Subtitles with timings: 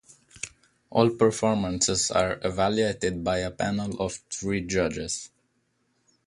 [0.89, 5.29] All performances are evaluated by a panel of three judges.